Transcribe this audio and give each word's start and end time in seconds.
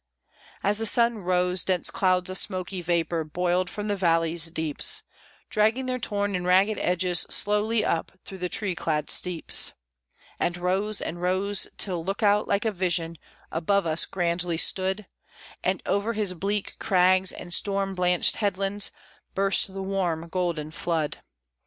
As 0.63 0.79
the 0.79 0.87
sun 0.87 1.19
rose, 1.19 1.63
dense 1.63 1.91
clouds 1.91 2.31
of 2.31 2.37
smoky 2.39 2.81
vapor 2.81 3.23
boiled 3.23 3.69
from 3.69 3.87
the 3.87 3.95
valley's 3.95 4.49
deeps, 4.49 5.03
Dragging 5.51 5.85
their 5.85 5.99
torn 5.99 6.33
and 6.35 6.43
ragged 6.43 6.79
edges 6.79 7.19
slowly 7.29 7.85
up 7.85 8.11
through 8.25 8.39
the 8.39 8.49
tree 8.49 8.73
clad 8.73 9.11
steeps; 9.11 9.73
And 10.39 10.57
rose 10.57 11.01
and 11.01 11.21
rose, 11.21 11.67
till 11.77 12.03
Lookout, 12.03 12.47
like 12.47 12.65
a 12.65 12.71
vision, 12.71 13.17
above 13.51 13.85
us 13.85 14.07
grandly 14.07 14.57
stood, 14.57 15.05
And 15.63 15.83
over 15.85 16.13
his 16.13 16.33
bleak 16.33 16.77
crags 16.79 17.31
and 17.31 17.53
storm 17.53 17.93
blanched 17.93 18.37
headlands 18.37 18.89
burst 19.35 19.71
the 19.71 19.83
warm 19.83 20.29
golden 20.29 20.71
flood. 20.71 21.21